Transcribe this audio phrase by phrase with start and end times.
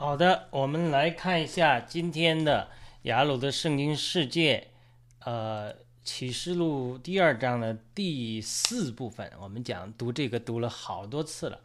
[0.00, 2.68] 好的，我们来看一下今天的
[3.02, 4.68] 雅鲁的圣经世界，
[5.24, 5.74] 呃，
[6.04, 9.28] 启示录第二章的第四部分。
[9.40, 11.60] 我们讲读这个读了好多次了，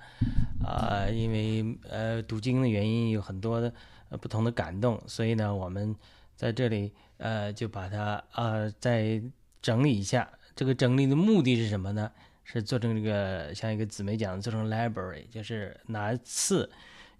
[0.65, 3.71] 啊，因为呃读经的原因有很多的
[4.19, 5.95] 不同的感动，所以呢，我们
[6.35, 9.21] 在这里呃就把它呃再
[9.61, 10.27] 整理一下。
[10.55, 12.11] 这个整理的目的是什么呢？
[12.43, 16.71] 是做成这个像一个姊妹讲，做成 library，就是哪次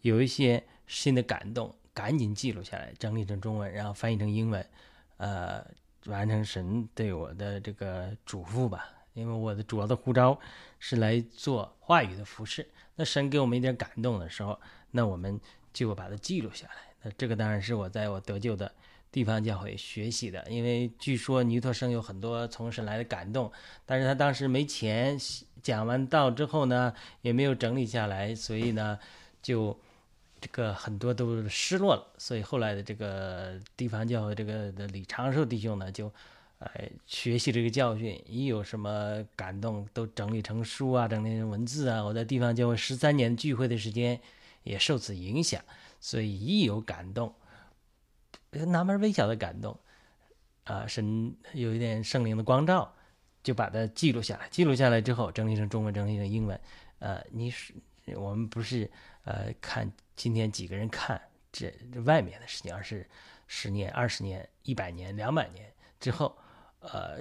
[0.02, 0.64] 有一些。
[0.88, 4.66] 新的感动，赶紧记录下来，整理成中文，然后翻译成英文，
[5.18, 5.66] 呃，
[6.06, 8.90] 完成神对我的这个嘱咐吧。
[9.14, 10.40] 因为我的主要的呼召
[10.80, 12.68] 是来做话语的服饰。
[12.96, 14.60] 那神给我们一点感动的时候，
[14.90, 15.40] 那我们
[15.72, 16.74] 就把它记录下来。
[17.04, 18.72] 那这个当然是我在我得救的
[19.12, 20.44] 地方教会学习的。
[20.50, 23.52] 因为据说尼托生有很多从神来的感动，
[23.86, 25.16] 但是他当时没钱，
[25.62, 28.98] 讲完道之后呢，也没有整理下来，所以呢，
[29.44, 29.80] 就。
[30.44, 36.12] 这个很多都失落了，所以后来的这个地方教会这个的李长寿弟兄呢，就，
[36.60, 42.04] 哎，学习这个教训，一有什么感动都整理成书啊，整理成文字啊。
[42.04, 44.20] 我在地方教会十三年聚会的时间，
[44.64, 45.64] 也受此影响，
[46.02, 47.34] 所以一有感动，
[48.52, 49.80] 哪怕微小的感动，
[50.66, 52.94] 啊，神有一点圣灵的光照，
[53.42, 56.60] 就把它记录下来，记录下来之后，整理成中文，整理成英文，
[57.00, 57.74] 呃，你是
[58.18, 58.92] 我们不是。
[59.26, 63.08] 呃，看今天几个人看这这外面的事情，而是
[63.48, 66.36] 十年、二十年、一百年、两百年之后，
[66.80, 67.20] 呃，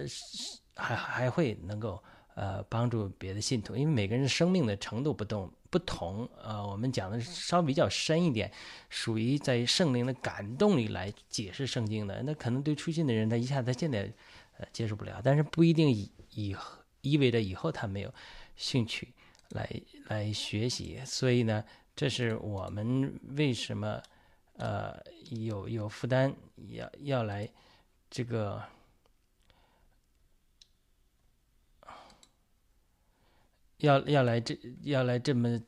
[0.74, 2.02] 还还会能够
[2.34, 8.50] 呃帮助别的信徒，因为每个人生命的程度不动不同，呃，我们讲的稍微比较深一点，
[8.88, 14.12] 属于在圣灵的感动里来解释圣经的，那可能对初信的人他一下他现在
[14.58, 16.56] 呃接受不了，但是不一定以以
[17.00, 18.14] 意味着以后他没有
[18.56, 19.12] 兴趣
[19.50, 19.68] 来
[20.06, 21.64] 来学习，所以呢。
[21.94, 24.02] 这是我们为什么，
[24.54, 24.98] 呃，
[25.30, 26.34] 有有负担
[26.70, 27.48] 要要来
[28.10, 28.62] 这个，
[33.76, 35.60] 要要来这要来这么，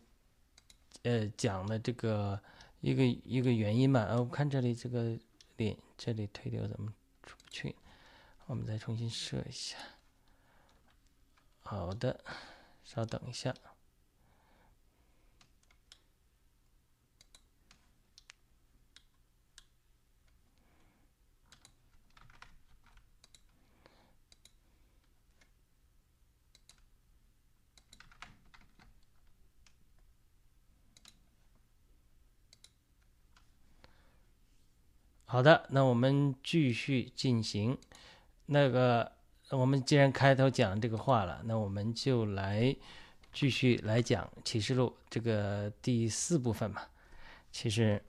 [1.02, 2.40] 呃，讲的这个
[2.80, 4.00] 一个一个原因嘛？
[4.00, 5.18] 啊，我看这里这个
[5.56, 7.76] 脸这里推流怎么出不去？
[8.46, 9.76] 我们再重新设一下。
[11.62, 12.24] 好的，
[12.82, 13.54] 稍等一下。
[35.34, 37.76] 好的，那我们继续进行。
[38.46, 39.10] 那个，
[39.50, 42.76] 我们既然开头讲这个话了，那我们就来
[43.32, 46.82] 继续来讲启示录这个第四部分嘛。
[47.50, 48.00] 其实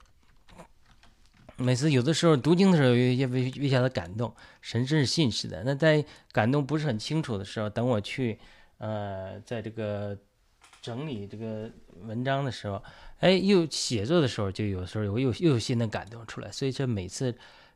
[1.58, 4.31] 每次有的时候读经的时候，有一些微微小的感动，
[4.62, 5.64] 神是信实的。
[5.64, 8.38] 那在感动不是很清楚的时候，等我去
[8.78, 10.16] 呃，在这个
[10.85, 11.72] 整理这个
[12.03, 12.79] 文章的时候。
[13.19, 17.34] 哎，又写作的时候，就有时候又又有新的感动出来，所以这每次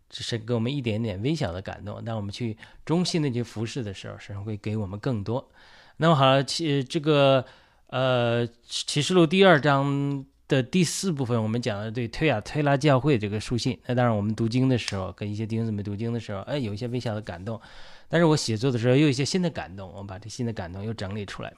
[0.10, 2.04] 只是给我们一点点微小的感动。
[2.04, 5.50] 当我们去中心的去服侍的时候，神会给我们更多。
[5.98, 7.44] 那么好了，其这个
[7.88, 13.80] 呃启示录第二章的第四部分，我们讲的对推亚推拉教会这个书信。
[13.88, 17.60] 那当然，我们读经的时候，跟一些弟兄姊妹读经的时候，哎，有一些微小的感动。
[18.10, 21.54] 但是我写作的时候，又有一些新的感动，我们把这新的感动又整理出来。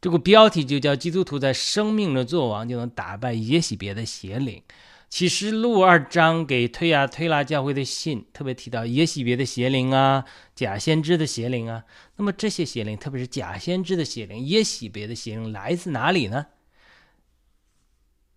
[0.00, 4.62] 这个标题就叫基督徒在生命的作王就能打败耶喜别的邪灵。
[5.08, 10.24] 启示录二章给推亚推拉教会的信，特别提到耶喜别的邪灵啊，
[10.54, 11.84] 假先知的邪灵啊。
[12.16, 16.46] 那么这些邪灵，特别是假先知的邪灵，耶喜别的邪灵来自哪里呢？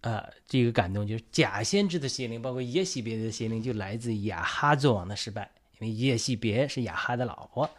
[0.01, 7.69] 啊，这个感动就是假先知的邪灵，包括耶喜别的邪灵，就来自亚哈作王的失败，因为耶喜别是亚哈的老婆。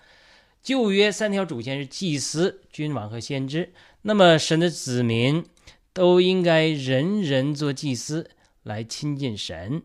[0.63, 3.73] 旧约三条主线是祭司、君王和先知。
[4.03, 5.47] 那么神的子民
[5.93, 8.31] 都应该人人做祭司
[8.63, 9.83] 来亲近神。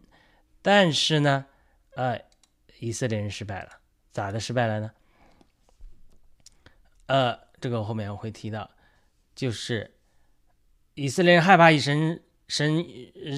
[0.62, 1.46] 但是呢，
[1.96, 2.22] 呃，
[2.80, 3.70] 以色列人失败了，
[4.12, 4.92] 咋的失败了呢？
[7.08, 8.72] 呃，这个后面我会提到，
[9.36, 9.96] 就是
[10.96, 12.22] 以色列人害怕以神。
[12.48, 12.86] 神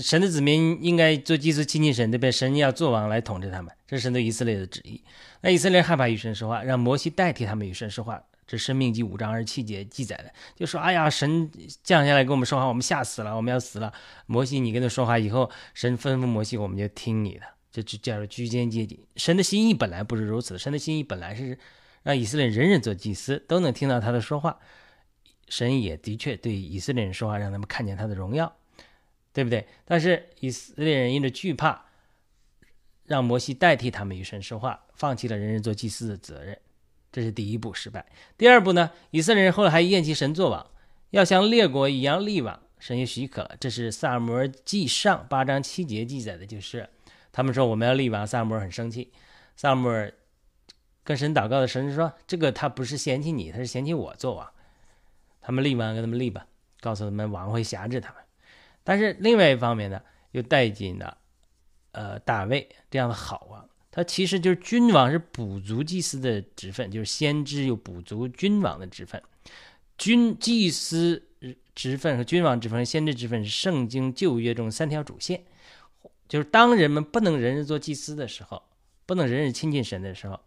[0.01, 2.31] 神的子民应该做祭司亲近神，对不对？
[2.31, 5.01] 神要做王来统治他们，这是神对以色列的旨意。
[5.41, 8.21] 那以色列害怕与神说话，让摩西代替他们与神说话。
[8.45, 11.51] 这《生命记》五章二十七节记载的，就说：“哎呀，神
[11.83, 13.91] 降下来跟我们说话，我们吓死了，我们要死了。”
[14.25, 17.41] 摩西，你跟他说话以后，神吩咐摩西，我们就听你的，
[17.73, 19.05] 这就叫做居间阶级。
[19.17, 21.59] 神的心意本来不是如此，神的心意本来是
[22.03, 24.57] 让以色列人人做祭司，都能听到他的说话。
[25.49, 28.55] 神也的确对以色列人说话，让他们看见他的荣耀。
[29.33, 29.67] 对不对？
[29.85, 31.85] 但是以色列人因着惧怕，
[33.05, 36.59] 让摩西代替他们与神说话，放弃了人人做祭司的责任，
[37.11, 38.05] 这是第一步失败。
[38.37, 38.91] 第二步呢？
[39.11, 40.65] 以色列人后来还厌弃神作王，
[41.11, 43.55] 要像列国一样立王，神也许可了。
[43.59, 46.89] 这是萨摩尔记上八章七节记载的，就是
[47.31, 49.11] 他们说我们要立王，萨摩尔很生气，
[49.55, 50.13] 萨摩尔
[51.03, 54.51] 跟神祷告的神说：“这个他不是嫌弃你，他是嫌弃我做王。”
[55.39, 56.45] 他们立王，跟他们立吧，
[56.81, 58.21] 告诉他们王会辖制他们。
[58.87, 60.01] 但是另外一方面呢，
[60.31, 61.17] 又带进了，
[61.91, 69.21] 呃，大卫这样的好王，他其实就是君王是补足祭司的职分，就是先知又补足君王的职分。
[69.97, 71.21] 君祭司
[71.75, 75.43] 职分和君王职分、先知职分是圣经旧约中三条主线，
[76.29, 78.63] 就是当人们不能人人做祭司的时候，
[79.05, 80.39] 不能人人亲近神的时候，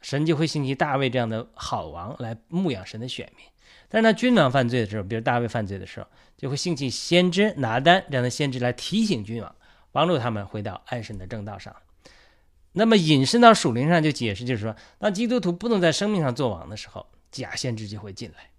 [0.00, 3.44] 神就会兴起大卫这样的好王来牧养神的选民。
[3.88, 6.06] 但是，他君王犯罪的时候，比如大卫犯罪的时候，
[6.36, 9.54] 就会兴起先知拿单这样的先知来提醒君王，
[9.90, 11.74] 帮助他们回到爱神的正道上。
[12.72, 18.50] 那么，引申到属灵上就解释，就是说，当基督徒不能在生命上做王的时候，假先知就会进来。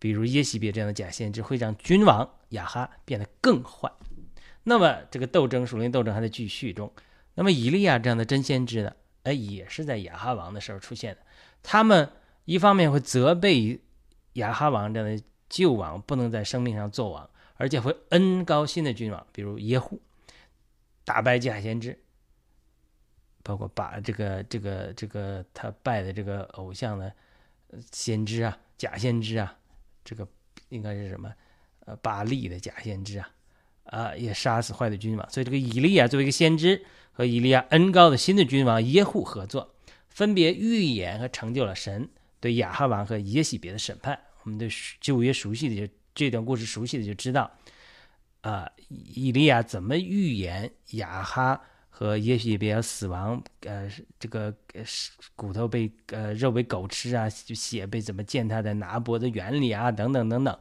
[0.00, 3.88] 比如耶西别这样的假先知，会让君王亚哈变得更坏。
[4.64, 6.92] 那么，这个斗争属灵斗争还在继续中。
[7.34, 8.92] 那么，以利亚这样的真先知呢？
[9.22, 11.20] 哎，也是在亚哈王的时候出现的。
[11.62, 12.10] 他们
[12.44, 13.80] 一方面会责备。
[14.34, 20.00] 亚哈王这样的旧王不能在生命上做王，而且会恩高新的君王，比如耶户，
[21.04, 21.98] 打败假先知，
[23.42, 27.12] 包括把这个这个这个他拜的这个偶像的
[27.90, 29.58] 先知啊，假先知啊，
[30.04, 30.26] 这个
[30.68, 31.34] 应该是什么？
[31.80, 33.30] 呃，巴利的假先知啊，
[33.82, 35.28] 啊，也杀死坏的君王。
[35.28, 36.86] 所以这个以利亚作为一个先知，
[37.20, 39.74] 和以利亚恩高的新的君王耶户合作，
[40.08, 42.08] 分别预言和成就了神。
[42.40, 44.70] 对亚哈王和耶喜别的审判，我们对
[45.02, 47.50] 旧约熟悉的就这段故事熟悉的就知道，
[48.40, 53.44] 啊，以利亚怎么预言亚哈和耶喜别死亡？
[53.66, 53.86] 呃，
[54.18, 54.56] 这个
[55.36, 60.58] 骨头被呃肉被狗吃啊，就血被怎么践踏在拿伯的园里啊，等等等等。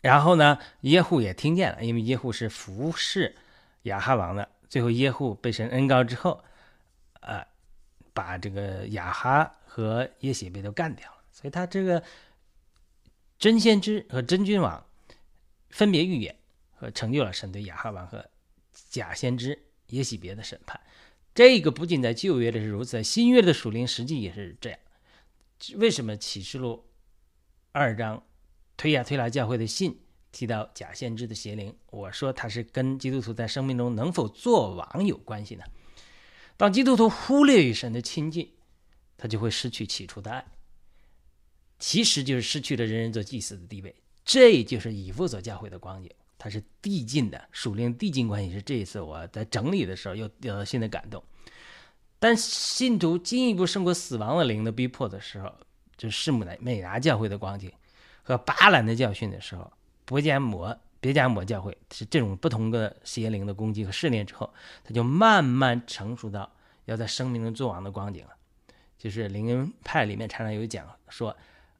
[0.00, 3.36] 然后呢，耶户也听见了，因为耶户是服侍
[3.82, 4.48] 亚哈王的。
[4.72, 6.42] 最后耶户被神恩高之后，
[7.20, 7.46] 啊，
[8.14, 9.58] 把这个亚哈。
[9.74, 12.04] 和耶喜被都干掉了，所以他这个
[13.38, 14.86] 真先知和真君王
[15.70, 16.36] 分别预言
[16.74, 18.28] 和成就了神对亚哈王和
[18.90, 20.78] 假先知耶喜别的审判。
[21.34, 24.78] 这个不仅在旧约的是如此，在新约的属灵实际也是这样。
[25.76, 26.84] 为什么启示录
[27.72, 28.22] 二章
[28.76, 30.01] 推亚推拉教会的信
[30.32, 31.72] 提到假先知的邪灵？
[31.90, 35.64] 我说他是跟基督徒在生命中能否做王有关系呢？
[36.56, 38.50] 当基督徒忽略与神的亲近。
[39.18, 40.44] 他就会失去起初的爱，
[41.78, 43.94] 其实就是失去了人人做祭司的地位。
[44.24, 48.50] 这就是以弗所教会的光景，它是递进的属灵递进关系。
[48.50, 51.22] 是这一次我在整理的时候又得到新的感动。
[52.18, 55.56] 但信徒进一步胜过死亡的灵的逼迫的时候，
[55.96, 57.70] 就是士母的美拿教会的光景
[58.24, 59.72] 和巴兰的教训的时候，
[60.12, 64.52] 伯加摩别加摩教会是这种不同的邪灵的攻击和试炼之后，
[64.84, 66.48] 他就慢慢成熟到
[66.84, 68.30] 要在生命中作王的光景了。
[68.98, 71.34] 就是灵恩派里面常常有讲说，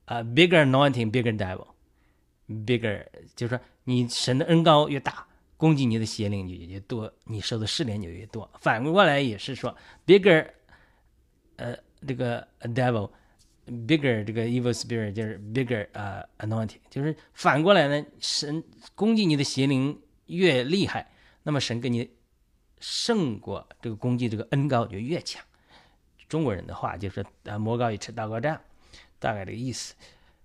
[0.06, 3.04] 啊，bigger anointing，bigger devil，bigger，
[3.36, 5.24] 就是说你神的恩高越大，
[5.56, 8.50] 攻击你的邪灵就越多，你受的试炼就越多。
[8.58, 10.48] 反过来也是说，bigger，
[11.56, 11.76] 呃，
[12.08, 13.08] 这个 devil
[13.64, 18.64] Bigger 这个 evil spirit 就是 bigger 呃 anointing，就是反过来呢，神
[18.96, 21.12] 攻击你的邪灵越厉害，
[21.44, 22.10] 那么神给你
[22.80, 25.40] 胜过这个攻击这个恩高就越强。
[26.28, 28.60] 中国人的话就是“啊，魔高一尺，道高一丈”，
[29.20, 29.94] 大概这个意思。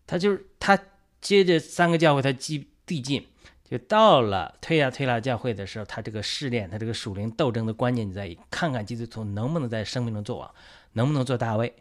[0.05, 0.79] 他就是他
[1.19, 3.25] 接着三个教会，他递递进，
[3.63, 10.53] 就到了推呀推拉教会的时候，他这个试炼，他这个属灵斗争的关键就在于看看基督徒能不能在生命中做王，
[10.93, 11.73] 能不能做大卫，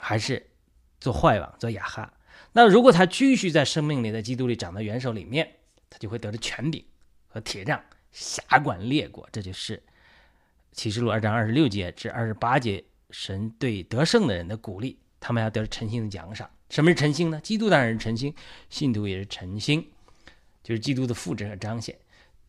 [0.00, 0.50] 还是
[0.98, 2.12] 做坏王，做雅哈。
[2.52, 5.56] 那如果他继续在生命里，在基督里长到元首里面，
[5.88, 6.84] 他就会得着权柄
[7.28, 7.80] 和铁杖，
[8.10, 9.28] 辖管列国。
[9.30, 9.82] 这就是。
[10.72, 16.48] 启示录二章二十六节至二十八节，神对得胜的人的鼓励，他们要得诚信的奖赏。
[16.70, 17.40] 什么是诚信呢？
[17.42, 18.32] 基督当然是诚信，
[18.68, 19.90] 信徒也是诚心，
[20.62, 21.98] 就是基督的复制和彰显。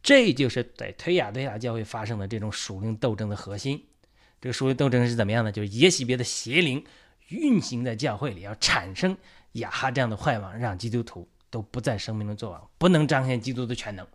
[0.03, 3.83] 这就是在推亚推亚教会发生的这种属灵斗争的核心。
[4.39, 5.51] 这个属灵斗争是怎么样呢？
[5.51, 6.85] 就是耶西别的邪灵
[7.31, 9.17] 运行在教会里，要产生
[9.53, 14.07] 亚哈这样的坏王，让基督徒都不在生命中作王，不能彰显基督的全能。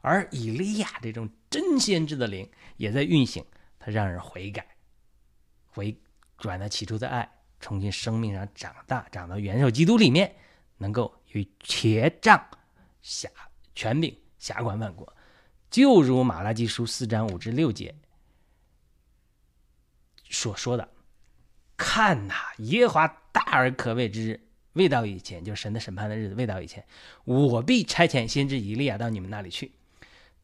[0.00, 3.44] 而以利亚这种真先知的灵也在运行，
[3.78, 4.66] 它让人悔改，
[5.66, 5.96] 回
[6.38, 10.36] 转到起初的爱，重新生命上长大，长到元首基督里面，
[10.78, 12.40] 能够与铁杖
[13.02, 13.28] 辖
[13.74, 15.12] 权柄，辖管万国，
[15.70, 17.94] 就如马拉基书四章五至六节
[20.30, 20.88] 所说的
[21.76, 24.40] ：“看呐，耶和华大而可畏之日
[24.72, 26.84] 未到以前，就是神的审判的日子未到以前，
[27.24, 29.72] 我必差遣先知以利亚到你们那里去。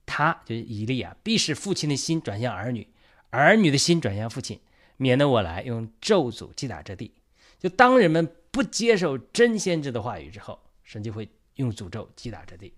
[0.05, 2.87] 他就以利亚，必使父亲的心转向儿女，
[3.31, 4.61] 儿女的心转向父亲，
[4.97, 7.13] 免得我来用咒诅击打这地。
[7.59, 12.75] 就当人们不接受真先知的话语之后，神就会用诅咒击打这地。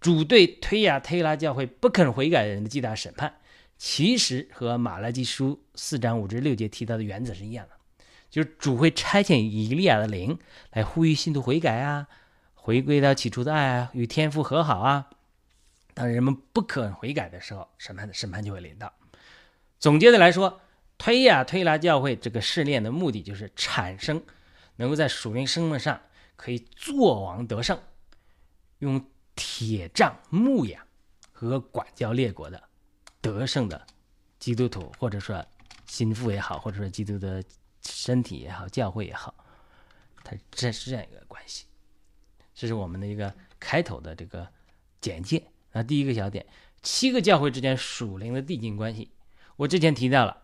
[0.00, 3.36] 主对推亚推拉教会不肯悔改的人的击打审判。”
[3.84, 7.74] 其实和马拉基书四章五至六节提到的原则是一样的，
[8.30, 10.38] 就是主会差遣以利亚的灵
[10.70, 12.06] 来呼吁信徒悔改啊，
[12.54, 15.10] 回归到起初的爱啊，与天父和好啊。
[15.94, 18.92] 当人们不肯悔改的时候，审判的审判就会临到。
[19.80, 20.60] 总结的来说，
[20.96, 24.22] 推亚推拉教会这个试炼的目的就是产生
[24.76, 26.00] 能够在属灵生命上
[26.36, 27.76] 可以作王得胜，
[28.78, 30.86] 用铁杖牧养
[31.32, 32.62] 和管教列国的。
[33.22, 33.86] 得胜的
[34.38, 35.42] 基督徒，或者说
[35.86, 37.42] 心腹也好，或者说基督的
[37.80, 39.34] 身体也好，教会也好，
[40.22, 41.64] 它这是这样一个关系。
[42.54, 44.46] 这是我们的一个开头的这个
[45.00, 45.42] 简介。
[45.72, 46.44] 那第一个小点，
[46.82, 49.10] 七个教会之间属灵的递进关系，
[49.56, 50.36] 我之前提到了，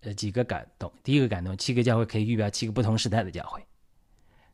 [0.00, 0.92] 呃，几个感动。
[1.02, 3.64] 第一个感动，七个教会可以预表七个不同时代的教会，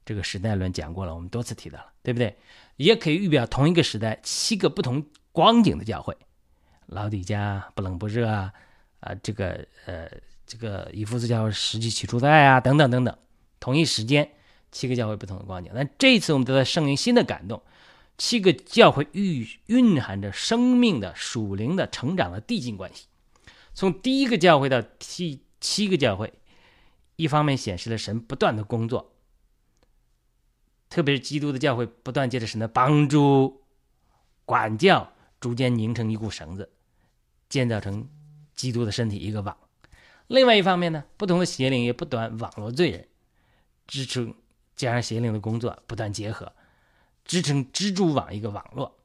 [0.04, 2.36] 这个时代论讲过了，我们多次提到了，对不对？
[2.76, 6.16] 也可以预表同一个时代七个不同光景的教会。
[6.92, 8.52] 老底家不冷不热啊，
[9.00, 10.10] 啊，这个呃，
[10.46, 13.16] 这个以夫子教会实际起初的爱啊，等等等等。
[13.58, 14.30] 同一时间，
[14.70, 15.72] 七个教会不同的光景。
[15.74, 17.62] 但这次我们得到圣灵新的感动，
[18.18, 23.06] 七个教会蕴蕴含着生命的属灵的成长的递进关系。
[23.72, 26.32] 从第一个教会到七七个教会，
[27.16, 29.14] 一方面显示了神不断的工作，
[30.90, 33.62] 特别是基督的教会不断借着神的帮助、
[34.44, 36.68] 管教，逐渐拧成一股绳子。
[37.52, 38.08] 建造成
[38.54, 39.54] 基督的身体一个网，
[40.26, 43.06] 另外一方面呢，不同的邪灵也不断网络罪人，
[43.86, 44.34] 支撑
[44.74, 46.50] 加上邪灵的工作不断结合，
[47.26, 48.96] 支撑蜘蛛网一个网络。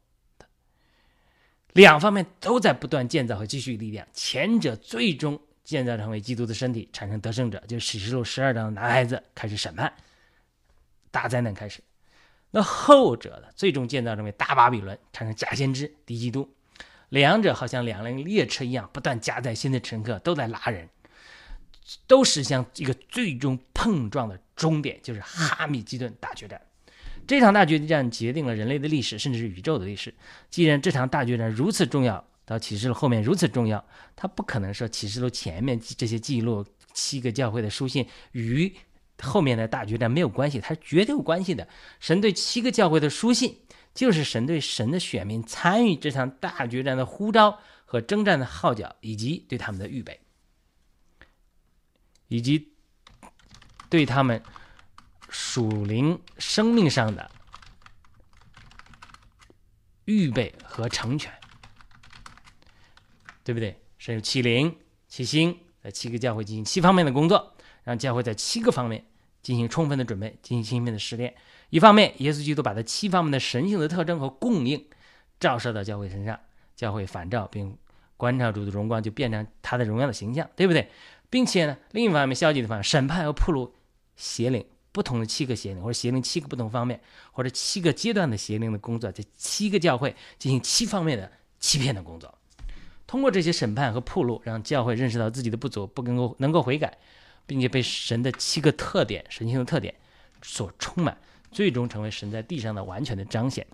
[1.74, 9.94] 两方面都在不断建造和继续力量，前者最终建造成为基督的身体，产生得胜者，就是启示录十二章的男孩子开始审判，
[11.12, 11.84] 大灾难开始。
[12.52, 16.50] 那后者的最终建造成为大巴比伦，产生假先知敌基督。
[17.10, 20.90] 两者好像两辆列车一样，不断加载新的乘客，都在拉人，
[22.06, 26.62] 都驶向一个最终碰撞的终点，就是哈密基顿大决战。
[27.26, 30.14] 这场大决战决定了人类的历史，甚至是宇宙的历史。
[30.50, 33.86] 既然这场大决战如此重要，到启示录后面如此重要，
[34.16, 38.74] 它不可能说启示录前面这些记录七个教会的书信与
[39.22, 41.68] 后面的大决战没有关系，它是绝对有关系的。
[42.00, 43.58] 神对七个教会的书信。
[43.98, 50.20] 就是神对神的选民参与这场大决战的呼召和征战的号角，以及对他们的预备，
[52.28, 52.74] 以及
[53.90, 54.40] 对他们
[55.30, 57.32] 属灵生命上的
[60.06, 61.34] 预备和成全，
[63.44, 63.82] 对不对？
[63.98, 64.78] 神有七灵、
[65.08, 69.04] 七星，在七个教会进行七方面的工作，让教会在七个方面
[69.42, 71.36] 进行充分的准备，进行七方面的试炼。
[71.70, 74.86] 一方面，耶稣基督把他七方面的神性的特征和供应
[75.40, 76.40] 照射到教会身上，
[76.76, 77.78] 教会反照并
[78.16, 80.90] 观察主的荣光，就变成他的荣耀的形象，对不对？
[81.30, 83.76] 并且呢，另一方面，消极的方面，审判和铺路
[84.16, 87.02] 邪灵不同的七个邪灵，或者邪灵七个不同方面，
[87.34, 92.34] 或者七个阶段的邪灵的工作，在七个教会进行七方面的欺骗的工作。
[93.06, 96.98] 通过这些审判和铺路，让教会认识到自己的不足，不能够能够悔改，
[97.46, 99.94] 并且被神的七个特点、神性的特点
[100.42, 101.18] 所充满。
[101.52, 103.66] 最终成为神在地上的完全的彰显。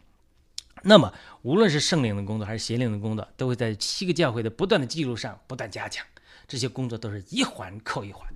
[0.82, 1.13] 那么，
[1.44, 6.06] 无论是圣灵的工作还是邪灵的工作，都会在七个教会的不断的记录上不断加强。
[6.46, 8.27] 这些工作都是一环扣一环。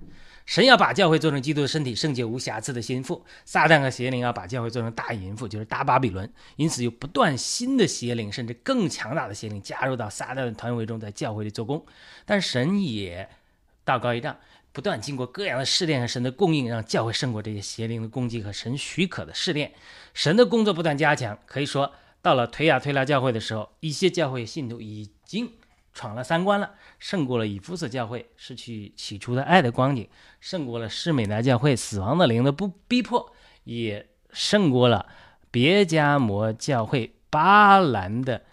[0.46, 6.32] 神要把教会做成基督的身体，圣洁无瑕疵的心腹；撒旦和邪灵要把教会做成大淫妇，就是大巴比伦。
[6.56, 11.84] 因此，有不断新的邪灵，甚至更强大的邪灵加入到撒旦的团围中，在教会里做工。
[12.24, 13.28] 但神也
[13.84, 14.34] 道高一丈。
[14.78, 19.72] 不断经过各样的试炼和神的供应，让教会胜过这些邪灵的攻击和神许可的试炼。
[20.14, 21.92] 神的工作不断加强，可以说
[22.22, 25.52] 到了推亚推拉教会的时候，一些教会信徒已经
[25.92, 30.08] 闯了三关了，胜过了以弗所教会失去起初的爱的光景，
[30.38, 35.08] 胜过了施美拿教会死亡的灵的不逼迫，也胜过了
[35.50, 38.44] 别加摩教会巴兰的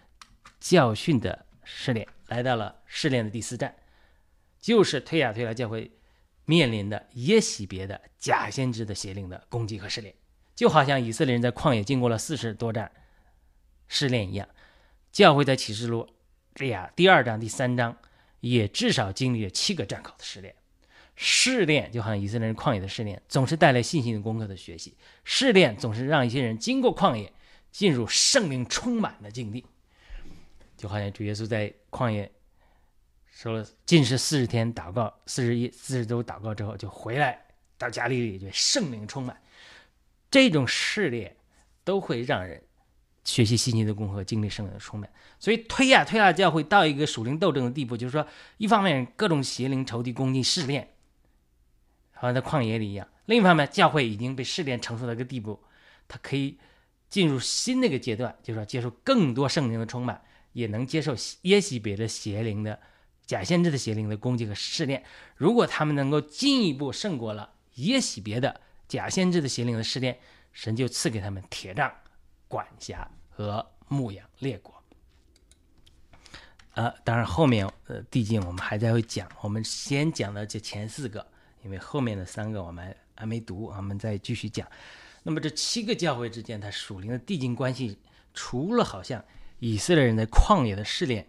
[0.60, 3.75] 教训的试炼，来到了试炼的第四站，
[4.60, 5.91] 就是推亚推拉教会。
[6.45, 10.13] 面临的耶洗别的假先知的邪灵的攻击和试炼，
[10.55, 12.91] 就好像以色列人在旷野经过了四十多战，
[13.87, 14.47] 试炼一样，
[15.11, 16.07] 教会在启示录
[16.53, 17.97] 这呀第二章、第三章
[18.39, 20.55] 也至少经历了七个战口的试炼。
[21.17, 24.97] 试炼就好像以色列人旷野的试炼，总是带来信心的功课的学习。
[25.23, 27.31] 试炼总是让一些人经过旷野，
[27.71, 29.65] 进入圣灵充满的境地。
[30.75, 32.29] 就好像主耶稣在旷野
[33.36, 37.38] 说了禁食四十天，祷告四十一四十周祷告之后，就回来
[37.77, 39.38] 到家里，里，就圣灵充满。
[40.32, 41.36] 这种试炼
[41.84, 42.63] 都会让人
[43.25, 45.12] 学习信心的功课，经历圣灵的充满。
[45.38, 48.25] 所以推呀推呀，教会到一个属灵斗争的地步，就是说，
[48.56, 50.94] 一方面各种邪灵仇敌攻击试炼。
[52.13, 53.06] 好像在旷野里一样。
[53.25, 55.62] 另一方面，教会已经被试炼成熟到一个地步，
[56.08, 56.58] 它可以
[57.10, 60.24] 进入新的一个阶段，就是说接受更多圣灵的充满，
[60.54, 62.80] 也能接受耶喜别的邪灵的
[63.25, 65.03] 假先知的邪灵的攻击和试炼。
[65.36, 70.17] 如果他们能够进一步胜过了耶喜别的假先知的邪灵的试炼，
[70.51, 71.94] 神就赐给他们铁杖、
[72.48, 74.74] 管辖和牧养列国。
[76.74, 81.25] 呃，当然后面呃递进我们还在会讲，我们先讲的这前四个。
[81.63, 84.67] 因为后面的三个我们还没读，我们再继续讲。
[85.24, 87.98] 那么这七个教会之间，它属灵的递进关系，
[88.36, 89.25] 除了好像
[89.58, 91.27] 以色列人在旷野的试炼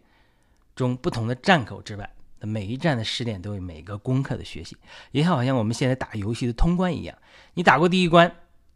[0.76, 2.08] 中不同的战口之外，
[2.40, 4.76] 每一站的试炼都有每个功课的学习，
[5.10, 7.18] 也好像我们现在打游戏的通关一样。
[7.54, 8.32] 你打过第一关，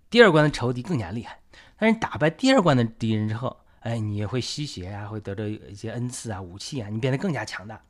[0.08, 1.38] 第二关的仇敌更加厉害，
[1.78, 7.80] 但是打败第二关的敌人之后，哎，你也会吸血啊，会得到一些恩赐啊、武器啊，你变得更加强大。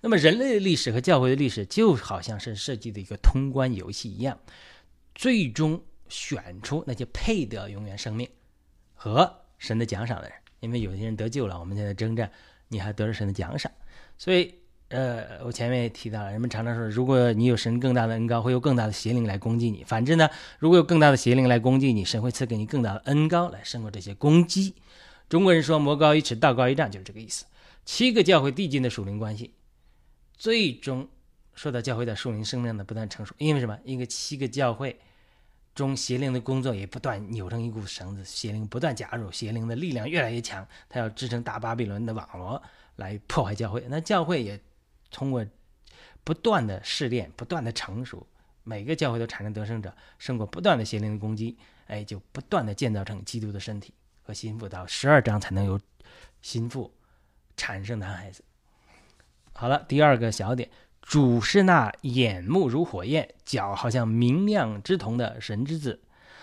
[0.00, 4.38] 那么，人类的历史和教会的历史就好像是设计的一个通关游戏一样，
[5.16, 8.28] 最终选出那些配得永远生命
[8.94, 10.38] 和神的奖赏的人。
[10.60, 12.30] 因为有些人得救了，我们现在征战，
[12.68, 13.70] 你还得了神的奖赏。
[14.16, 14.54] 所以，
[14.88, 24.74] 呃，我前面也提到了，人们常常说，如果你有神更大的恩高，会有更大的邪灵来攻击你；反之呢，如果有更大的邪灵来攻击你，神会赐给你更大的恩高来胜过这些攻击。
[25.28, 27.44] 中国人说“魔高一尺，道高一丈”，就是这个意思。
[27.84, 29.52] 七个教会递进的属灵关系。
[30.36, 31.08] 最终
[31.54, 33.78] 受到教会的属灵生命的不断成熟，因为什么？
[33.84, 34.98] 因为七个教会
[35.78, 42.60] 中邪灵的工作也不断扭成一股绳子，邪灵不断加入，邪灵的力量越来越强，它要支撑大巴比伦的网络
[42.96, 43.86] 来破坏教会。
[43.88, 44.60] 那教会也
[45.12, 45.46] 通过
[46.24, 48.26] 不断的试炼，不断的成熟，
[48.64, 55.80] 每个教会都产生得胜者，胜过不断的邪灵的攻击，哎，就不断的建造成基督的身体和心腹，到十二章才能有
[56.42, 56.92] 心腹
[57.56, 58.42] 产生男孩子。
[59.52, 60.68] 好了，第二个小点，
[61.08, 66.02] 主是那眼目如火焰，脚好像明亮之瞳的神之子。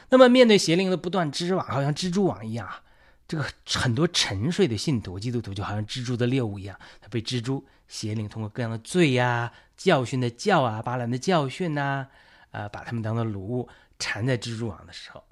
[0.10, 2.82] 那么面对邪灵的不断织网，好像蜘蛛网一样啊。
[3.28, 12.08] 这个很多沉睡的信徒、基督徒就好像蜘蛛的猎物一样，他被蜘蛛、邪灵通过各样的罪呀、教训的教啊、巴兰的教训呐，
[12.50, 15.24] 啊，把他们当做掳物缠在蜘蛛网的时候。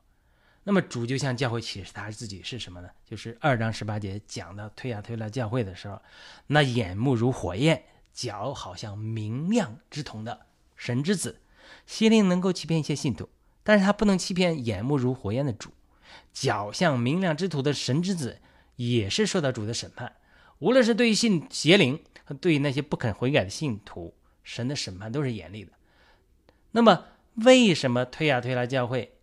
[0.63, 2.89] 那么主就像教会启示他自己是什么呢？
[3.03, 5.99] 就是二章十八节讲到推呀推拉教会的时候，
[6.45, 10.45] 那眼目如火焰，脚好像明亮之瞳的
[10.75, 11.41] 神之子，
[11.85, 13.27] 邪灵能够欺骗一些信徒，
[13.63, 15.71] 但是他不能欺骗眼目如火焰的主，
[16.31, 18.39] 脚像明亮之徒的神之子
[18.75, 20.15] 也是受到主的审判。
[20.59, 25.71] 无论是对于信邪灵和对于那些不肯悔改的信徒，神的审判都是严厉的。
[26.71, 29.17] 那么为什么推呀推拉教会？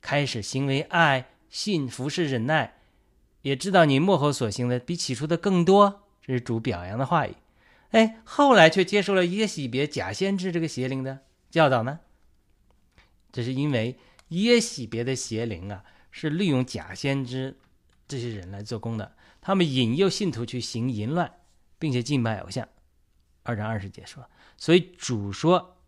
[0.00, 2.74] 开始行为爱信服侍忍耐，
[3.40, 7.34] 也知道你幕后所行的比起初的更多，这是主表扬的话语。
[7.94, 12.00] 哎，后来却接受了耶喜别假先知这个邪灵的教导呢？
[13.32, 17.56] 这是因为耶喜别的邪灵啊，是利用假先知
[18.08, 21.32] 这些人来做工的，他们引诱信徒去行淫乱，
[21.78, 22.68] 并且敬拜偶像。
[23.44, 25.78] 二章二十节说，所以主说，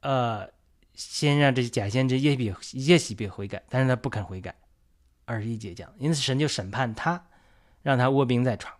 [0.00, 0.50] 呃。
[0.92, 4.54] 先让这些假先知耶比耶喜别悔改，但是他不肯悔改。
[5.24, 7.24] 二十一节讲，因此神就审判他，
[7.80, 8.76] 让他卧病在床。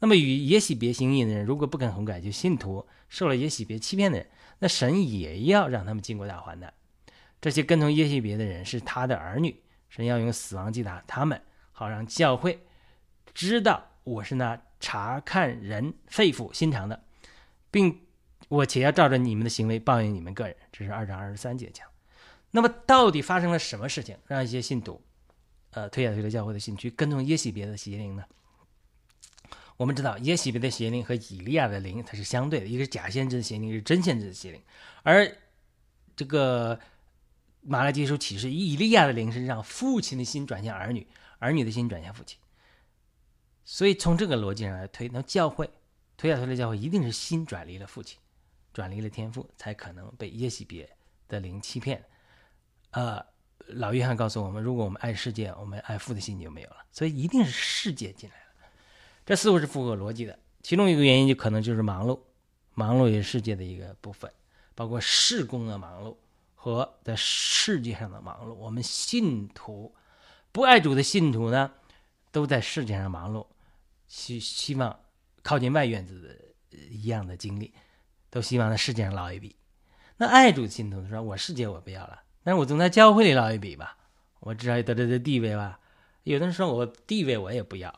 [0.00, 6.72] 那么与耶喜别心意的人，如果不肯悔改，就信徒受了耶喜别欺骗的人，那神也要让他们经过大患难。
[7.40, 11.40] 这些跟从耶喜别的人是他的儿女，神要用死亡击打他们，
[11.72, 12.66] 好让教会
[13.34, 17.04] 知道我是那查看人肺腑心肠的，
[17.70, 18.00] 并。
[18.48, 21.86] 我且要照着你们的行为报应你们个人，这是二章二十三节讲。
[22.50, 25.02] 那么，到底发生了什么事情，让一些信徒，
[25.72, 28.24] 呃，推亚推的教会的信去跟从耶喜别的邪灵呢？
[29.78, 34.60] 我们知道，耶喜别的邪灵和以利亚的灵它是相对的，一个是假先知的邪灵，一个是真先知的邪灵。
[35.04, 35.38] 而
[36.16, 36.78] 这个
[37.62, 41.06] 马拉基书启示，以利亚的灵是让父亲的心转向儿女，
[41.38, 42.36] 儿女的心转向父亲。
[43.64, 45.70] 所以，从这个逻辑上来推，那教会
[46.16, 48.18] 推亚推的教会一定是心转离了父亲。
[48.72, 50.88] 转离了天赋，才可能被耶喜别
[51.26, 52.04] 的灵欺骗。
[52.90, 53.24] 呃，
[53.66, 56.76] 老约翰告诉我们，如果我们爱世界，我们爱父的心就没有了。
[56.92, 58.47] 所以一定是世界进来了，
[59.28, 60.38] 这似乎是符合逻辑的。
[60.62, 62.18] 其中一个原因就可能就是忙碌，
[62.72, 64.32] 忙碌也是世界的一个部分，
[64.74, 66.16] 包括世工的忙碌
[66.54, 68.54] 和在世界上的忙碌。
[68.54, 69.94] 我们信徒
[70.50, 71.70] 不爱主的信徒呢，
[72.32, 73.44] 都在世界上忙碌，
[74.06, 74.98] 希希望
[75.42, 76.22] 靠近外院子
[76.70, 77.74] 的一样的经历，
[78.30, 79.54] 都希望在世界上捞一笔。
[80.16, 83.98] 那爱主的信徒说：“我世界我不要了。”但是我总在教会里捞一笔吧，
[84.40, 85.78] 我至少得到这地位吧。
[86.22, 87.94] 有的人说我地位我也不要，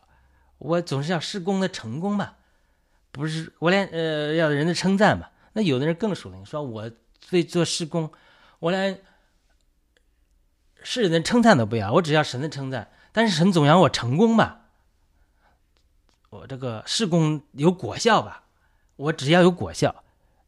[0.61, 2.37] 我总是要施工的成功嘛，
[3.11, 5.29] 不是我连呃要人的称赞嘛。
[5.55, 6.89] 那有的人更属灵，说我
[7.29, 8.13] 对做施工，
[8.61, 9.03] 我连
[10.83, 12.93] 世人的称赞都不要，我只要神的称赞。
[13.11, 14.69] 但是神总要我成功吧，
[16.29, 18.45] 我这个施工有果效吧，
[18.95, 20.05] 我只要有果效，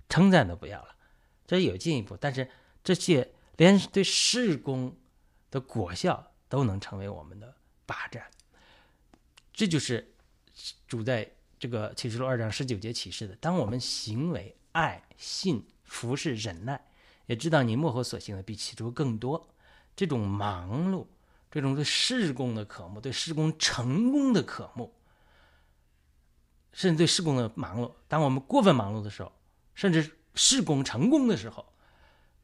[0.08, 0.94] 称赞都不要了。
[1.46, 2.48] 这有进一步，但是
[2.84, 3.32] 这些。
[3.58, 4.96] 连对施工
[5.50, 7.54] 的果效都能成为我们的
[7.86, 8.24] 霸占，
[9.52, 10.14] 这就是
[10.86, 13.36] 主在这个启示录二章十九节启示的。
[13.36, 16.84] 当我们行为爱、信、服侍、忍耐，
[17.26, 19.48] 也知道你幕后所行的比起初更多。
[19.94, 21.06] 这种忙碌，
[21.50, 24.94] 这种对事工的渴慕，对事工成功的渴慕，
[26.72, 29.32] 甚至对事工的忙碌，当我们过分忙碌的时候，
[29.74, 31.66] 甚至事工成功的时候。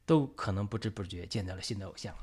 [0.05, 2.15] 都可能不知不觉见到了新的偶像，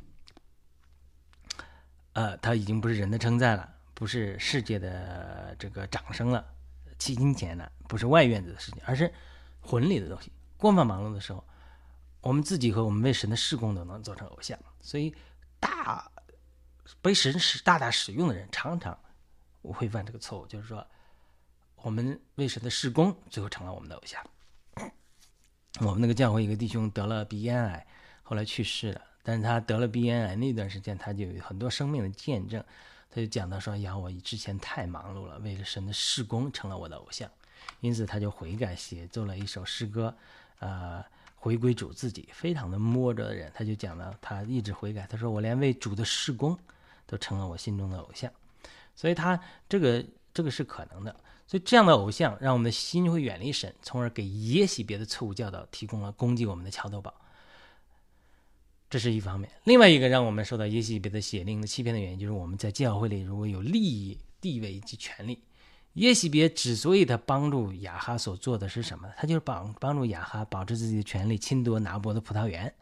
[2.14, 6.47] 呃，他已经不是人的称赞了，不是世界的这个掌声了，
[6.99, 9.11] 金钱了，不是外院子的事情，而是
[9.59, 10.31] 魂里的东西。
[10.59, 11.43] 过分忙碌的时候，
[12.21, 14.59] 我们自己和我们为神的事工都能做成偶像。
[14.83, 15.15] 所以，
[15.59, 16.13] 大
[17.01, 18.99] 被神使大大使用的人，常常
[19.63, 20.87] 我会犯这个错误，就是说，
[21.77, 24.23] 我们为神的事工，最后成了我们的偶像。
[25.81, 27.87] 我们那个教会一个弟兄得了鼻咽癌，
[28.23, 29.01] 后来去世了。
[29.23, 32.63] 但是他得了鼻咽癌那段时间，他就有很多生命的见证。
[33.17, 37.27] 他就讲到说：“呀，我之前太忙碌了，为了神的事工成了我的偶像。”
[37.81, 40.15] 因此他就悔改，写作了一首诗歌，
[40.59, 41.03] 呃，
[41.37, 43.51] 回归主自己，非常的摸着的人。
[43.55, 46.59] 他就讲到他一直悔改，他说：“我连为主的事工
[47.07, 48.31] 都成了我心中的偶像。”
[48.95, 51.11] 所以他这个这个是可能的。
[51.47, 57.15] 所以，这样的偶像让我们的心会远离神，从而给耶洗别的错误教导提供了攻击我们的桥头堡。
[58.88, 59.51] 这是一方面。
[59.64, 65.42] 另外一个让我们受到耶西别的邪灵的欺骗的原因，就是我们在教会里如果有利益、地位以及权利。
[65.94, 69.09] 耶西别之所以他帮助雅哈所做的是什么？
[69.16, 72.72] 他就是帮帮助雅哈保持自己的权利，侵夺拿伯的葡萄园。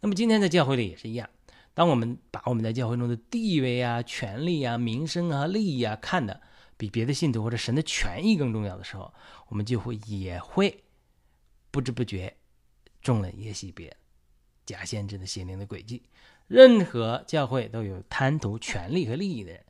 [0.00, 1.28] 那么今天在教会里也是一样，
[1.74, 6.40] 当我们把我们在教会中的地位啊、权利啊、名声啊、利益啊看的。
[6.76, 9.12] 比别的信徒或者神的权益更重要的时候，
[9.48, 10.82] 我们就会也会
[11.70, 12.34] 不知不觉
[13.02, 13.94] 中了耶西别
[14.70, 16.02] 假先知的邪灵的诡计。
[16.46, 19.64] 任何教会都有贪图权力和利益的人，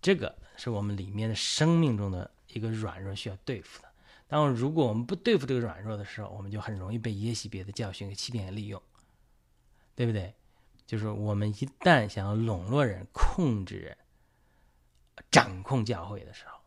[0.00, 3.88] 这个是我们里面的生命中的一个软弱需要对付的。
[4.26, 8.80] 当如果我们不对付这个软弱的时候，我们就很容易被耶西别的教训给欺骗和利用，
[9.94, 10.34] 对不对？
[10.86, 13.96] 就是我们一旦想要笼络人、控制人。
[15.30, 16.58] 掌控教会的时候，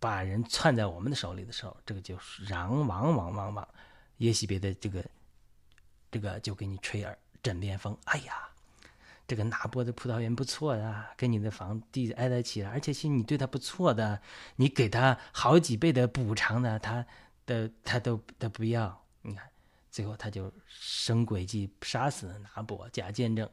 [0.00, 3.68] 把人攥在我们的手里的时候，这个就是让往往往往
[4.16, 5.04] 耶西别的这个
[6.10, 7.96] 这个就给你吹耳枕边风。
[8.04, 8.34] 哎呀，
[9.26, 14.20] 这个拿波的葡萄园不错啊，跟你的房地挨在一起了，而且是你对他不错的，
[14.56, 17.04] 你给他好几倍的补偿呢，他
[17.46, 19.04] 的他都他不要。
[19.22, 19.44] 你看，
[19.90, 23.48] 最后他就生诡计杀死了拿伯，假见证。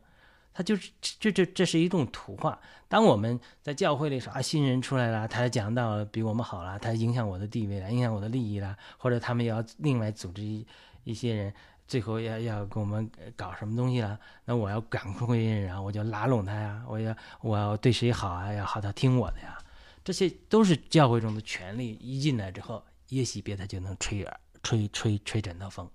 [0.57, 2.57] 他就是，这这这是一种图画。
[2.87, 10.65] 当我们在教会里说啊，新人出来了，他讲到比我们好了，他影响我的地位了，影响我的利益了，或者他们要另外组织一
[11.03, 11.53] 一些人，
[11.87, 19.57] 最后要要跟我们搞什么东西了，那我要赶快人啊，我就拉拢他呀，我要我要对谁好啊，要好他听我的呀，
[20.03, 25.89] 这些都是教会中的权力一进来之后，耶西别他就能吹耳吹吹吹枕头风。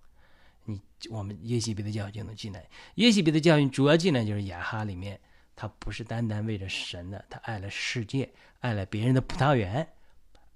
[0.64, 2.64] 你我们耶西别的教训就能进来。
[2.96, 5.18] 耶西别的教训主要进来就是雅哈里面，
[5.56, 9.88] 他不是单单为着神的，他爱了世界，爱了别人的葡萄园，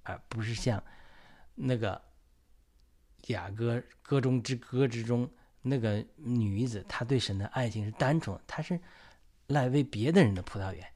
[0.04, 0.80] 而不是像
[1.56, 2.00] 那个
[3.28, 5.28] 雅歌歌中之歌之中
[5.62, 8.78] 那个女子，她对神的爱情是单纯，她是
[9.46, 10.86] 来为别的人的葡萄园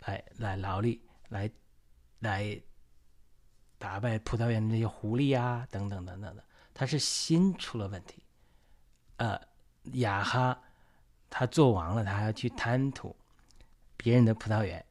[0.00, 1.50] 来来劳力，来
[2.20, 2.60] 来
[3.78, 8.22] 打败葡萄园的那些狐狸啊，等等等等的，他是心出了问题。
[9.16, 9.40] 呃，
[9.94, 10.62] 雅哈
[11.28, 13.14] 他做王了，他还要去贪图
[13.96, 14.84] 别人的葡萄园，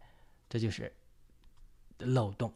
[0.50, 0.94] 这就是
[1.98, 2.54] 漏洞。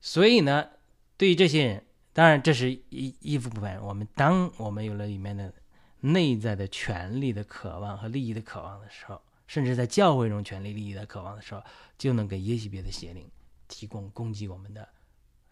[0.00, 0.68] 所以呢，
[1.16, 1.85] 对于这些人，
[2.16, 3.78] 当然这是一一部分。
[3.82, 5.52] 我们当我们有了里面的
[6.00, 11.62] 内在的权利的渴望和利益的渴望的时候，甚至在教会中权利利益的渴望的时候，
[11.98, 13.30] 就能给耶洗别的邪灵
[13.68, 14.88] 提供攻击我们的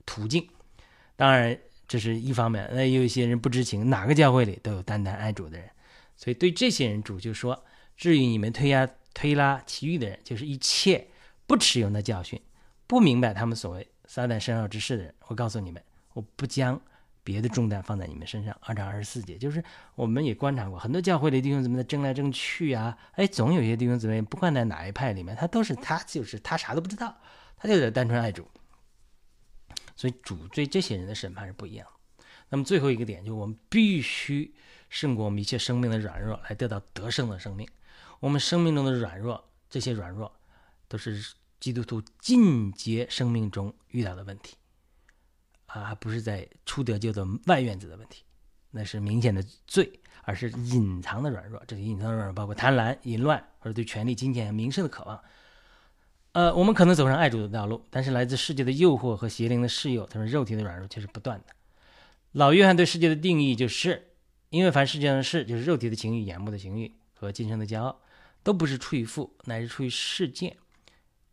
[0.06, 0.48] 途径。
[1.16, 1.54] 当然，
[1.86, 2.66] 这是一方面。
[2.72, 5.68] 那有一些人不知情，哪个教会里都有单单爱主的人，
[6.16, 7.62] 所以对这些人，主就说
[7.94, 11.08] ：“至于你们推压推拉其余的人，就是一切
[11.46, 12.40] 不持有那教训，
[12.86, 15.82] 不明白他们所谓撒旦身后之事的人，我告诉你们，
[16.14, 16.80] 我不将。”
[17.26, 18.54] 别的重担放在你们身上。
[18.60, 27.16] 二章二十四节，就是我们也观察过很多教会里弟兄姊妹的争来争去啊，哎，总有些弟兄姊妹不管在哪一派里面，他都是他就是他啥都不知道，
[27.56, 28.46] 他就在单纯爱主。
[29.96, 31.88] 所以主对这些人的审判是不一样。
[32.50, 34.54] 那么最后一个点，就我们必须
[34.90, 37.66] 胜过我们一切生命的软弱，来得到得胜的生命。
[38.20, 40.30] 我们生命中的软弱，这些软弱
[40.88, 44.56] 都是基督徒进阶生命中遇到的问题。
[45.80, 48.22] 啊，不是在初得救的外院子的问题，
[48.70, 51.60] 那是明显的罪，而是隐藏的软弱。
[51.66, 55.20] 这些隐藏的软弱包括贪婪、淫乱，或者对权力、金钱名声的渴望。
[56.32, 61.54] 呃，我们可能走上爱主的道路，但是来自世界的诱惑和邪灵的试诱，他们肉体的软弱却是不断的。
[62.32, 64.10] 老约翰对世界的定义就是：
[64.50, 68.00] 因为凡世界上的事，就是肉体的情欲、眼目的情欲和今生的骄傲，
[68.42, 70.56] 都不是出于父，乃是出于世界。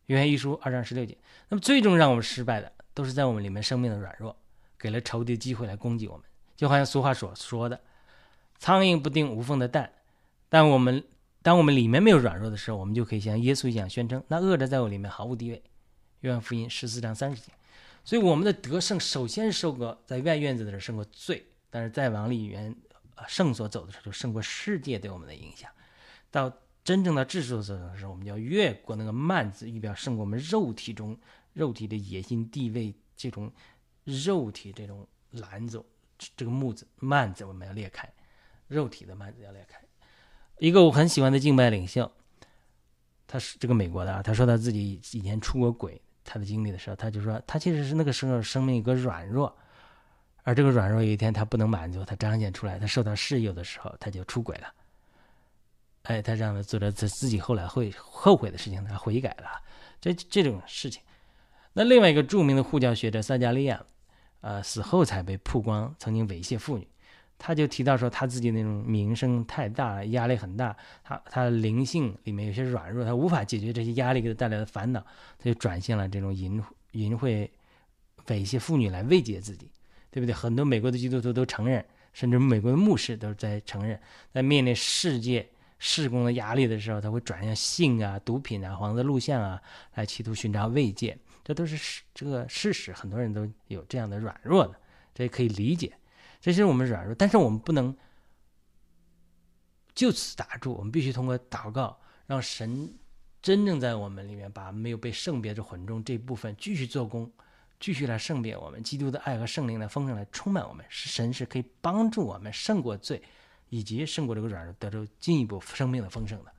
[0.08, 1.18] 约翰一书二章十六节。
[1.50, 2.72] 那么，最终让我们失败的。
[2.94, 4.36] 都是在我们里面生命的软弱，
[4.78, 6.26] 给了仇敌机会来攻击我们，
[6.56, 7.80] 就好像俗话所说的
[8.60, 9.92] “苍蝇不叮无缝的蛋”。
[10.50, 11.04] 但我们
[11.42, 15.64] 当我们里面没有软弱的时候，我们就可以像耶稣一样宣称：“那恶者在我里面毫无地位。”
[16.22, 17.52] 约翰福音十四章三十节。
[18.04, 22.76] 所以我们的得胜首先受过在外院子的时候胜过罪，但是再往里面
[23.28, 25.70] 圣所走的时候就胜过世界对我们的影响。
[26.30, 26.52] 到
[26.84, 31.18] 真正的智所走的时候，我们就要越过那个慢字，预表胜过我们肉体中。
[31.54, 33.52] 肉体的野心、地位，这种
[34.04, 35.84] 肉体这种拦子，
[36.36, 38.12] 这个木子、幔子，我们要裂开。
[38.68, 39.80] 肉体的幔子要裂开。
[40.60, 42.10] 一个我很喜欢的敬拜领袖，
[43.28, 44.22] 他是这个美国的啊。
[44.22, 49.54] 他说他自己以前出过轨，他的经历的时候，他就说他其实是那个时候生命一个软弱，
[50.44, 54.74] 而这个软弱有一天他不能满足，他彰显出来，他受到试诱的时候，他就出轨了。
[56.04, 59.62] 哎，他这样的做了他自己后来会后悔的事情，他悔改了。
[60.00, 61.02] 这这种事情。
[61.74, 63.82] 那另外一个著名的护教学者萨加利亚，
[64.42, 66.86] 呃，死后才被曝光曾经猥亵妇女，
[67.38, 75.00] 他就提到说他自己那种名声太大，压力很大，他他的灵性里面有些软弱，他无法解决这些压力给他带来的烦恼，
[75.38, 77.48] 他就转向了这种淫淫秽
[78.28, 79.72] 猥亵妇女来慰藉自己，
[80.10, 80.34] 对不对？
[80.34, 83.98] 很多美国的基督徒都承认，甚至美国的牧师都在承认，
[84.34, 85.48] 在面临世界
[85.80, 89.62] 世工的压力的时候，他会转向性啊、毒品啊、黄色录像啊，
[89.96, 91.18] 来企图寻找慰藉。
[91.44, 94.76] 这都是事，这个事实，很多人都有这样的软弱的，
[95.14, 95.94] 这也可以理解。
[96.40, 97.96] 这是我们软弱，但是我们不能
[99.94, 102.94] 就此打住，我们必须通过祷告，让神
[103.42, 107.32] 真正在我们里面把没有被圣别的混中这部分继续做工，
[107.80, 108.82] 继续来圣别我们。
[108.84, 113.22] 基督的爱和圣灵的丰盛来充满我们，神是可以帮助我们胜过罪，
[113.70, 116.52] 以及胜过这个软弱，得到进一步生命的丰盛的。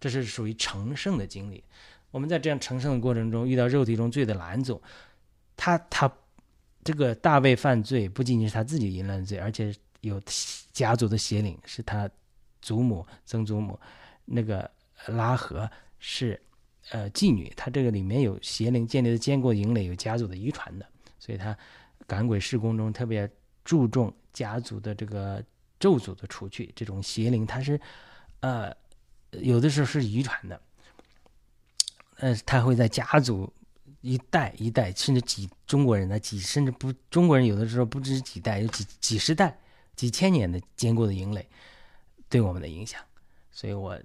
[0.00, 1.62] 这是属于成圣的经历。
[2.12, 4.80] 我们在这样成圣的过程中遇到肉体中罪的拦阻，
[5.56, 6.10] 他他
[6.84, 10.22] 这个大卫犯罪不仅仅是他自己淫乱罪，而且有
[10.72, 12.08] 家族的邪灵，是他
[12.60, 13.80] 祖母曾祖母
[14.24, 14.70] 那个
[15.06, 16.40] 拉合是
[16.90, 20.86] 呃妓女，他这个里面有邪灵建立的坚固营垒，有家族的遗传的，
[21.18, 21.56] 所以他
[22.06, 23.28] 赶鬼施工中特别
[23.64, 25.42] 注重家族的这个
[25.80, 27.80] 咒诅的除去，这种邪灵它是
[28.40, 28.70] 呃
[29.30, 30.60] 有的时候是遗传的。
[32.22, 33.52] 呃，他会在家族
[34.00, 39.58] 一代一代，甚至几中国人的几，甚至不中国人有的时候不止几代，有几几十代、
[39.96, 41.44] 几千年的坚固的营垒
[42.28, 43.02] 对我们的影响。
[43.50, 43.98] 所以我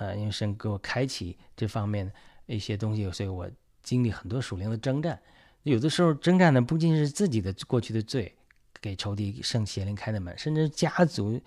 [0.00, 2.12] 呃，因为神给我开启这方面的
[2.52, 3.48] 一些东西，所以我
[3.84, 5.16] 经历很多属灵的征战。
[5.62, 8.34] 有的时候征战的不仅是自己的过去的罪
[8.80, 11.40] 给仇敌圣邪灵开的门，甚至家族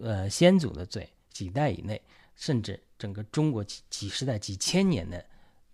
[0.00, 2.02] 呃先祖的罪几代以内，
[2.34, 5.24] 甚至整个中国几几十代、几千年的。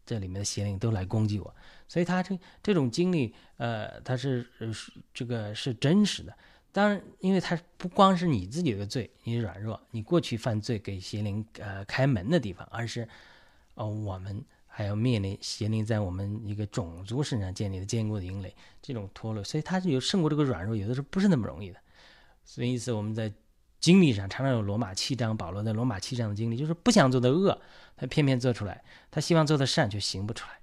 [0.07, 1.55] 这里面的邪灵都来攻击我，
[1.89, 4.73] 所以他这这种经历，呃，他是呃
[5.13, 6.33] 这个是真实的。
[6.73, 13.09] 当然，因为他不光是你自己的罪，你软弱，你过去犯罪给邪灵呃开门的地方，而是
[13.75, 21.79] 哦我们还要面临邪灵在我们一个种族身上建立的坚固的营垒，这种脱落，所以他就有胜过这个软弱，有的时候不是那么容易的。
[22.45, 23.33] 所以，因此我们在。
[23.81, 27.61] 经历上常常有罗马七章，保罗在罗马七章的经历，就是不想做的恶，
[27.97, 28.75] 他偏偏做出来；
[29.11, 30.59] 他希望做的善，却行不出来。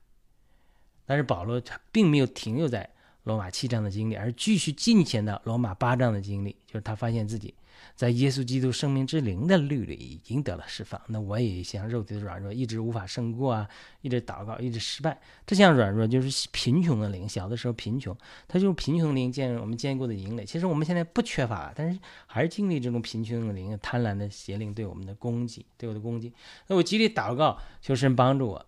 [1.06, 2.90] 但是保罗他并没有停留在
[3.24, 7.54] 罗马七章的经历，而继续进前到罗马八章的经历，就是他发现自己
[7.96, 11.00] 在耶稣基督生命之灵的律里已经得了释放。
[11.08, 13.70] 那我也像肉体的软弱，一直无法胜过啊，
[14.02, 15.20] 一直祷告，一直失败。
[15.46, 18.16] 这项软弱就是贫穷的灵，小的时候贫穷，
[18.48, 20.44] 它就是贫穷灵见我们见过的营垒。
[20.44, 26.34] 其实我们现在不缺乏，但是还是经历这种贫穷的灵、贪婪的邪灵对我们的攻击，对我的攻击。
[26.68, 28.66] 那我极力祷告，求神帮助我。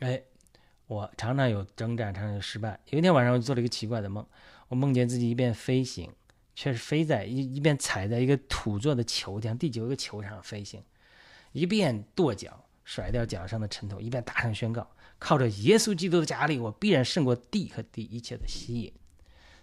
[0.00, 0.20] 哎，
[0.86, 2.80] 我常常有征战，常常有失败。
[2.90, 4.26] 有一天晚上，我做了一个奇怪的梦，
[4.68, 6.10] 我梦见自己一边飞行。
[6.54, 10.82] 却是飞在一一边踩在一个土做的球，像第九个球上飞行，
[11.52, 14.88] 一边跺脚甩掉脚上的尘土，一边大声宣告：
[15.18, 18.92] 靠着耶稣基督的加力，我必然胜过地和地一切的吸引。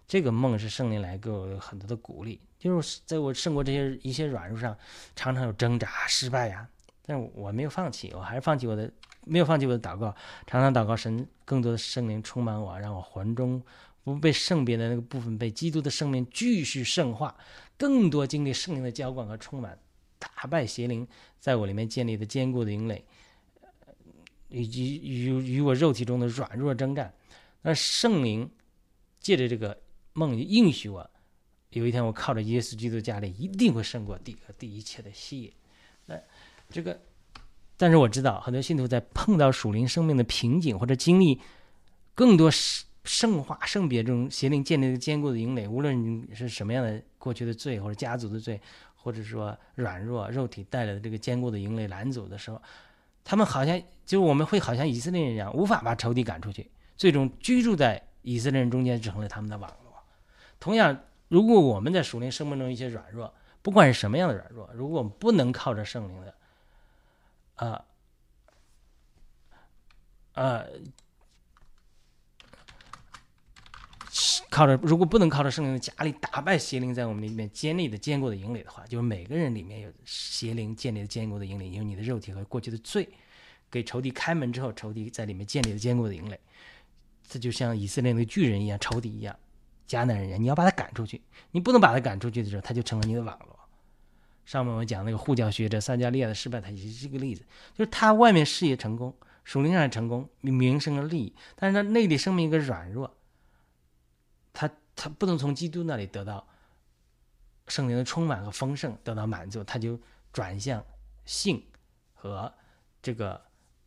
[0.08, 4.77] 这个梦是圣灵来给我很多的鼓励，就是在我胜过这些一些软弱上，
[5.15, 6.67] 常常有挣扎失败呀，
[7.06, 8.91] 但是我没有放弃，我还是放弃我的，
[9.25, 10.13] 没有放弃我的祷告，
[10.45, 13.63] 常常祷告神更多的圣灵充满我，让我魂中。
[14.03, 17.35] 不被圣别的那个部分被基督的生命继续圣化，
[17.77, 19.77] 更多经历圣灵的浇灌和充满，
[20.17, 21.07] 打败邪灵
[21.39, 23.05] 在我里面建立的坚固的营垒，
[24.49, 27.13] 以及与与我肉体中的软弱征战。
[27.61, 28.49] 那圣灵
[29.19, 29.79] 借着这个
[30.13, 31.07] 梦应许我，
[31.69, 35.53] 有一天我靠着耶稣基督加力，一定会胜过地和地一切的吸引。
[36.07, 36.19] 那
[36.71, 36.99] 这个，
[37.77, 41.39] 但是我知道很多信徒在碰到属灵生命的瓶颈或者经历
[42.15, 42.85] 更多时。
[43.03, 48.61] 圣化、圣别这种邪灵建立的坚固的营垒，无论你是什么样的过去的罪，或者家族的罪，
[48.95, 52.61] 或者说软弱肉体带来的这个坚固的营垒拦阻的时候，
[53.23, 59.93] 他们好像就我们会好像以色列人一样，无法把仇敌赶出去，最终居住在以色列人中间，成了他们的网络。
[60.59, 60.95] 同样，
[61.27, 63.33] 如果我们在属灵生命中一些软弱，
[63.63, 66.35] 不管是什么样的软弱，如果我们不能靠着圣灵的，
[67.55, 67.83] 啊，
[70.33, 70.63] 啊。
[74.51, 83.07] 靠着，如果不能靠着圣灵的加力打败邪灵在我们里面建立的坚固的营垒的话，就是每个人里面有邪灵建立的坚固的营垒，有你的肉体和过去的罪，
[83.71, 86.37] 给仇敌开门之后，仇敌在里面建立的坚固的营垒，
[87.25, 89.33] 这就像以色列的巨人一样，仇敌一样，
[89.87, 93.57] 迦南人一样，你要把他赶出去，你不能把他赶出去的时候，他就成了你的网络。
[94.45, 97.41] 上面我讲那个护教学者撒加利亚的失败，他也是一个例子，
[97.73, 103.15] 就是他外面事业成功，属灵上成功，名声和利益，但是他内里生命一个软弱。
[104.53, 106.45] 他他不能从基督那里得到
[107.67, 109.99] 圣灵的充满和丰盛，得到满足，他就
[110.33, 110.83] 转向
[111.25, 111.63] 性
[112.13, 112.53] 和
[113.01, 113.41] 这个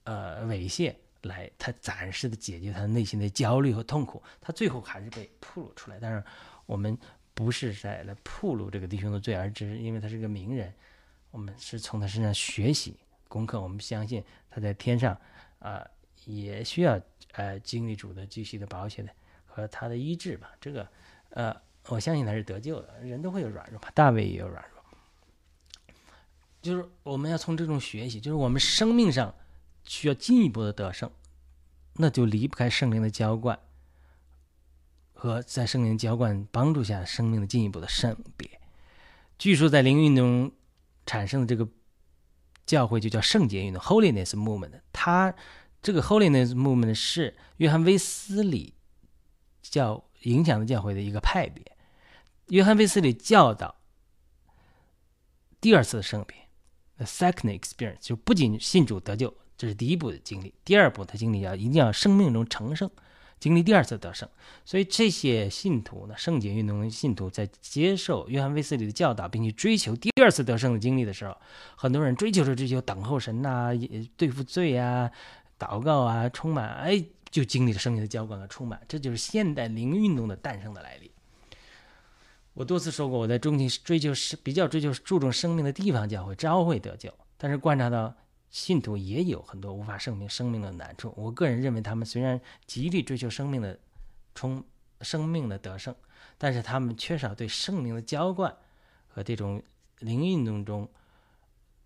[0.04, 4.22] 呃猥亵来，他暂时的解决他内心的焦虑和痛苦。
[4.40, 5.98] 他最后还是被暴露出来。
[6.00, 6.24] 但是
[6.66, 6.96] 我们
[7.34, 10.72] 不是在来暴露这个弟兄的罪，而只是因为他是个名人，
[11.30, 12.96] 我们是从他身上学习
[13.28, 13.60] 功课。
[13.60, 15.18] 我们相信他在天上
[15.58, 15.84] 啊
[16.24, 17.00] 也需要
[17.32, 19.12] 呃经历主的继续的保险的。
[19.54, 20.88] 和他的医治吧，这个，
[21.30, 21.54] 呃，
[21.86, 23.00] 我相信他是得救的。
[23.00, 24.82] 人都会有软弱嘛，大卫也有软弱。
[26.60, 29.32] 就是我们要从这种学习，就是我们生命上
[29.84, 31.08] 需要进一步的得胜，
[31.98, 33.56] 那就离不开圣灵的浇灌
[35.12, 38.60] 和在圣灵浇灌帮助下生命的进一步的圣别。
[39.38, 40.50] 据说在灵运动
[41.06, 41.68] 产生的这个
[42.66, 44.80] 教会就叫圣洁运动 （Holiness Movement）。
[44.92, 45.32] 它
[45.80, 48.74] 这个 Holiness Movement 是约翰威斯里。
[49.70, 51.64] 教影响的教会的一个派别，
[52.48, 53.74] 约翰卫斯理教导
[55.60, 56.36] 第二次的圣别
[56.96, 62.90] ，the second experience，就不仅信主得救，这是第一步的经历，第二步的经历要一定要生命中成圣，
[63.40, 64.28] 经历第二次得胜。
[64.64, 71.36] 所以这些信徒呢，圣洁运动的信徒在接受约翰卫斯理的教导，并且追求第二次得胜的经历的时候，
[71.76, 73.72] 很多人追求着追求等候神呐，
[74.16, 75.10] 对付罪啊，
[75.58, 77.04] 祷告啊，充满哎。
[77.34, 81.10] 就经历了生命的浇灌和充满，这就是现代灵运动的诞生的来历。
[82.52, 88.14] 我多次说过，我在中心追求是比较追求注重生命的地方教会朝会得救，但是观察到
[88.50, 91.12] 信徒也有很多无法证明生命的难处。
[91.16, 93.76] 我个人认为，他们虽然极力追求生命的
[94.36, 94.62] 充
[95.00, 95.92] 生命的得胜，
[96.38, 98.56] 但是他们缺少对生命的浇灌
[99.08, 99.60] 和这种
[99.98, 100.88] 灵运动中。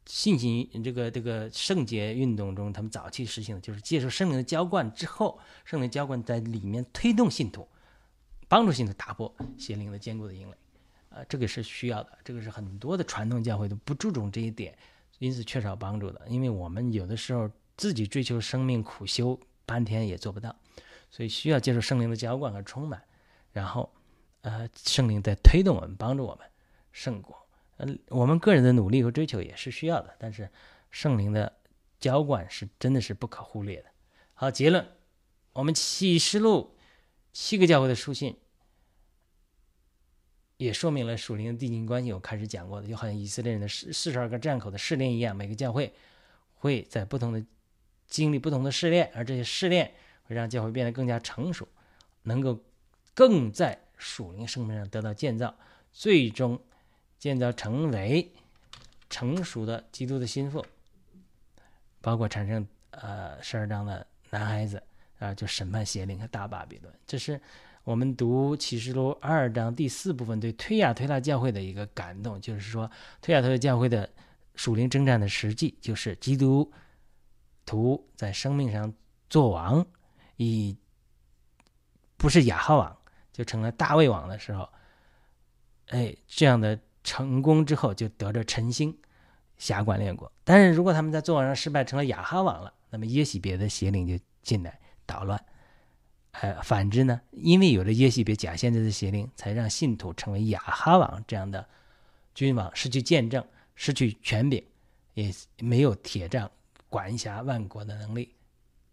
[0.09, 7.69] 信心这个这个圣洁运动中，他们早期实行的就是接受圣灵的浇灌之后，圣灵浇灌在里面推动信徒，
[8.49, 10.55] 帮助信徒打破邪灵的坚固的营垒，
[11.11, 12.19] 啊，这个是需要的。
[12.25, 14.75] 这个是很多的传统教会都不注重这一点，
[15.19, 16.23] 因此缺少帮助的。
[16.27, 20.57] 因为我们有的时候自己追求生命苦修半天也做不到，
[21.11, 23.03] 所以需要接受圣灵的浇灌和充满，
[23.53, 23.93] 然后，
[24.41, 26.47] 呃，圣灵在推动我们，帮助我们
[26.93, 27.37] 胜过。
[27.79, 30.51] 嗯，我们个人的努力和追求也是需要的，但是
[30.91, 31.53] 圣灵的
[31.99, 33.87] 浇灌是真的是不可忽略的。
[34.35, 34.87] 好，结论，
[35.53, 36.77] 我们启示录
[37.33, 38.37] 七个教会的书信，
[40.57, 42.13] 也说明了属灵的递进关系。
[42.13, 45.93] 我开始讲过的，就好像以色列人的四四十二个站口的试炼一样，每个教会
[46.55, 47.45] 会在不同的
[48.07, 51.69] 经历不同的试炼，而这些试炼会让教会变得更加成熟，
[52.23, 52.61] 能够
[53.15, 55.57] 更在属灵生命上得到建造，
[55.93, 56.61] 最终
[57.19, 58.31] 建造成为
[59.11, 60.65] 成熟的基督的心腹，
[62.01, 64.83] 包括产生呃十二章的男孩子
[65.19, 67.41] 啊，就审判邪灵和大巴比伦，这是。
[67.85, 72.91] 我们读启示录二章第四部分对推亚推拉教会的一个感动，就是说
[73.23, 74.07] 推亚推拉教会的
[74.57, 76.71] 属灵征战的实际，就是基督
[77.65, 78.93] 徒在生命上
[79.31, 79.87] 做王，
[80.37, 80.77] 以
[82.19, 82.95] 不是亚哈王
[83.33, 84.69] 就成了大卫王的时候，
[85.87, 86.79] 哎，这样的
[87.09, 88.95] 成功之后就得着晨星
[89.57, 90.31] 辖管列国。
[90.45, 95.43] 但是如果他们在做王上失败，成了亚哈王了，那么耶喜别的邪灵就进来捣乱。
[96.33, 101.67] 呃，反之呢，因为有了耶西别假先知的邪灵，才让信徒成为亚哈王这样的
[102.35, 103.43] 君王，失去见证，
[103.75, 104.63] 失去权柄，
[105.15, 106.51] 也没有铁杖
[106.91, 108.35] 管辖万国的能力，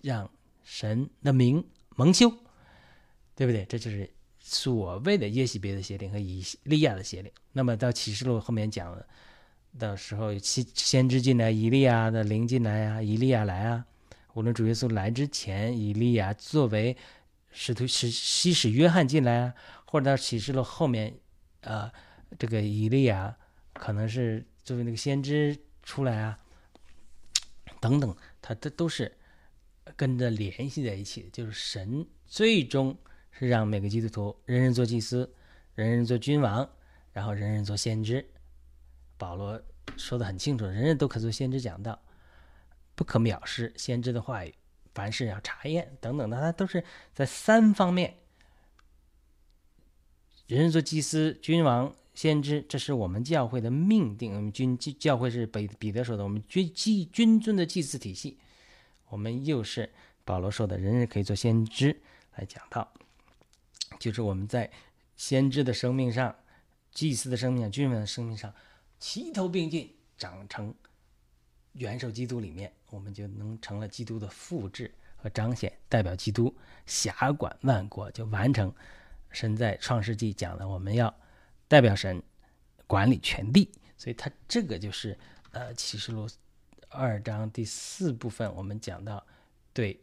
[0.02, 0.30] 让
[0.64, 1.64] 神的名
[1.98, 2.32] 蒙羞，
[3.36, 3.66] 对不对？
[3.66, 4.10] 这就是
[4.48, 7.32] 所谓的耶西别的邪灵和以利亚的邪灵。
[7.52, 8.96] 那么到启示录后面讲
[9.80, 13.84] 的时候，先先知进来，以利亚的灵进来啊，以利亚来啊。
[14.36, 16.96] 无论主耶稣来之前，以利亚作为
[17.50, 19.56] 使徒使西使约翰进来啊，
[19.88, 21.18] 或者到启示录后面，
[21.62, 21.92] 呃，
[22.38, 23.36] 这个以利亚
[23.74, 26.38] 可能是作为那个先知出来啊，
[27.82, 29.12] 等等，他这都是
[29.96, 31.30] 跟着联系在一起的。
[31.32, 32.96] 就是神最终
[33.38, 35.34] 是让每个基督徒人人做祭司，
[35.76, 36.70] 人人做君王，
[37.12, 38.26] 然后人人做先知。
[39.18, 39.62] 保罗
[39.98, 42.02] 说的很清楚，人人都可做先知讲道，
[42.96, 44.54] 不可藐视先知的话语。
[44.94, 46.82] 凡事要查验等等的，他都是
[47.14, 48.16] 在三方面：
[50.48, 54.34] 人人做祭司、君王、先知，这是我们教会的命定。
[54.34, 58.40] 我们君教会是北彼得说的，我们君祭君尊的祭祀体系。
[59.10, 59.92] 我们又是
[60.24, 62.02] 保罗说的，人人可以做先知
[62.36, 62.94] 来讲道，
[64.12, 64.72] 就是我们在
[65.16, 66.36] 先知的生命上、
[66.92, 68.54] 祭司的生命上、君王的生命上
[69.00, 70.74] 齐头并进，长成。
[71.74, 78.74] 元首基督里面，我们就能成了基督的复制和彰显，代表基督辖管万国，就完成
[79.30, 81.14] 神在创世纪讲的，我们要
[81.68, 82.24] 代表神
[82.88, 83.70] 管理全地。
[83.98, 85.20] 所以，他这个就是
[85.52, 86.26] 呃启示录
[86.88, 89.22] 二章第四部分，我们讲到
[89.74, 90.00] 对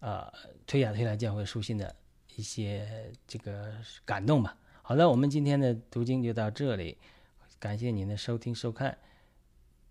[0.00, 0.30] 呃
[0.66, 1.96] 推亚推拉教会书信的
[2.36, 3.72] 一些这个
[4.04, 4.56] 感动吧。
[4.82, 6.98] 好了，我们今天的读经就到这里，
[7.58, 8.96] 感谢您的收听收看，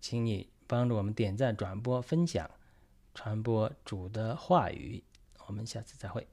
[0.00, 0.48] 请你。
[0.66, 2.50] 帮助我们点赞、转播、分享、
[3.14, 5.04] 传播主的话语。
[5.46, 6.26] 我们下次再会。